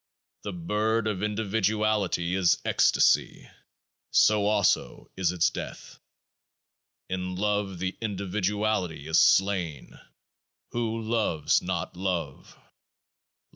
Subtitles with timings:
[0.41, 3.47] The bird of individuality is ecstasy;
[4.09, 5.99] so also is its death.
[7.07, 9.99] In love the individuality is slain;
[10.71, 12.57] who loves not love?